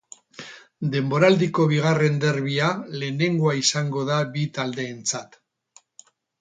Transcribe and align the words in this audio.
Denboraldiko 0.95 1.67
bigarren 1.73 2.17
derbia 2.25 2.71
lehenengoa 3.03 3.55
izango 3.61 4.09
da 4.11 4.19
bi 4.33 4.49
taldeentzat. 4.59 5.41